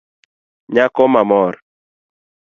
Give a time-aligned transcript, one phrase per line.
[0.73, 1.53] Nyako mamor